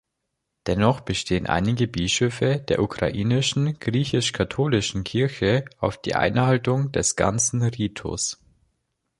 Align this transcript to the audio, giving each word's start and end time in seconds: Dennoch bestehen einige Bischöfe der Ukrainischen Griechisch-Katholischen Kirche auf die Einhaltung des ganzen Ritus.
Dennoch 0.65 1.01
bestehen 1.01 1.45
einige 1.45 1.87
Bischöfe 1.87 2.57
der 2.57 2.81
Ukrainischen 2.81 3.77
Griechisch-Katholischen 3.77 5.03
Kirche 5.03 5.65
auf 5.77 6.01
die 6.01 6.15
Einhaltung 6.15 6.91
des 6.91 7.15
ganzen 7.15 7.61
Ritus. 7.61 8.41